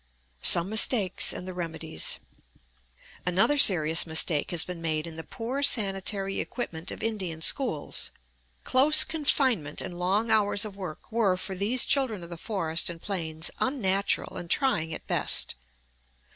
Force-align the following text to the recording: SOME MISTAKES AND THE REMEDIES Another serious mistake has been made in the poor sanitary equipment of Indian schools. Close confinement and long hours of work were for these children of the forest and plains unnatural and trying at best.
SOME 0.41 0.67
MISTAKES 0.69 1.31
AND 1.31 1.47
THE 1.47 1.53
REMEDIES 1.53 2.17
Another 3.23 3.59
serious 3.59 4.07
mistake 4.07 4.49
has 4.49 4.63
been 4.63 4.81
made 4.81 5.05
in 5.05 5.15
the 5.15 5.23
poor 5.23 5.61
sanitary 5.61 6.39
equipment 6.39 6.89
of 6.89 7.03
Indian 7.03 7.39
schools. 7.43 8.09
Close 8.63 9.03
confinement 9.03 9.79
and 9.79 9.99
long 9.99 10.31
hours 10.31 10.65
of 10.65 10.75
work 10.75 11.11
were 11.11 11.37
for 11.37 11.53
these 11.53 11.85
children 11.85 12.23
of 12.23 12.31
the 12.31 12.37
forest 12.37 12.89
and 12.89 12.99
plains 12.99 13.51
unnatural 13.59 14.37
and 14.37 14.49
trying 14.49 14.91
at 14.91 15.05
best. 15.05 15.53